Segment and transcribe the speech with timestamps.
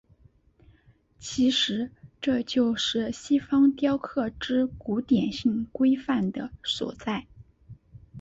[1.19, 7.27] 其实这就是西方雕刻之古典性规范的所在。